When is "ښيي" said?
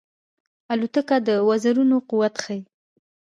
2.43-2.59